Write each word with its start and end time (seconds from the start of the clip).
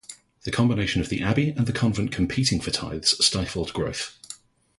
The 0.45 0.51
combination 0.51 0.99
of 1.01 1.09
the 1.09 1.21
Abbey 1.21 1.49
and 1.51 1.67
the 1.67 1.71
Convent 1.73 2.11
competing 2.11 2.59
for 2.59 2.71
tithes 2.71 3.23
stifled 3.23 3.71
growth. 3.71 4.17